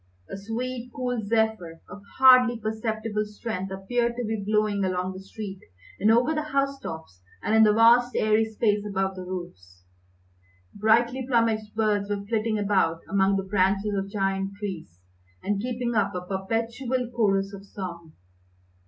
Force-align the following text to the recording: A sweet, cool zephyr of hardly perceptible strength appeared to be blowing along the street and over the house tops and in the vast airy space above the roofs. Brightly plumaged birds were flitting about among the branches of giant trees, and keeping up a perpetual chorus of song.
A 0.31 0.35
sweet, 0.35 0.91
cool 0.95 1.21
zephyr 1.27 1.79
of 1.87 2.01
hardly 2.17 2.57
perceptible 2.59 3.23
strength 3.23 3.71
appeared 3.71 4.15
to 4.15 4.25
be 4.25 4.43
blowing 4.43 4.83
along 4.83 5.13
the 5.13 5.19
street 5.19 5.59
and 5.99 6.09
over 6.09 6.33
the 6.33 6.41
house 6.41 6.79
tops 6.79 7.21
and 7.43 7.53
in 7.55 7.61
the 7.61 7.71
vast 7.71 8.15
airy 8.15 8.43
space 8.45 8.83
above 8.83 9.15
the 9.15 9.21
roofs. 9.21 9.83
Brightly 10.73 11.23
plumaged 11.27 11.75
birds 11.75 12.09
were 12.09 12.25
flitting 12.25 12.57
about 12.57 13.01
among 13.07 13.37
the 13.37 13.43
branches 13.43 13.93
of 13.93 14.09
giant 14.09 14.55
trees, 14.57 14.99
and 15.43 15.61
keeping 15.61 15.93
up 15.93 16.15
a 16.15 16.25
perpetual 16.25 17.11
chorus 17.15 17.53
of 17.53 17.63
song. 17.63 18.13